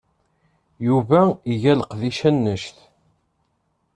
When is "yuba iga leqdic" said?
0.85-2.19